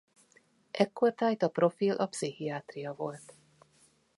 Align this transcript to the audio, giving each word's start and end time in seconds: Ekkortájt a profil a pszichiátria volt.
Ekkortájt 0.71 1.43
a 1.43 1.49
profil 1.49 1.95
a 1.95 2.05
pszichiátria 2.07 2.93
volt. 2.93 3.33